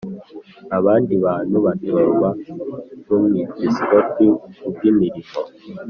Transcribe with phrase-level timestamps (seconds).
[0.77, 2.29] Abandi bantu batorwa
[3.05, 4.27] n umwepiskopi
[4.61, 5.39] kubw imirimo